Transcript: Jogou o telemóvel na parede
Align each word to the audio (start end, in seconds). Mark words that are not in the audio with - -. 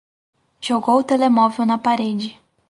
Jogou 0.65 0.97
o 0.97 1.03
telemóvel 1.11 1.63
na 1.67 1.77
parede 1.77 2.29